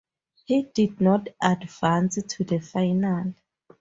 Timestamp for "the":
2.43-2.57